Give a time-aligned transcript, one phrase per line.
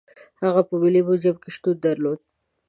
[0.43, 2.19] هغه په ملي موزیم کې شتون درلود.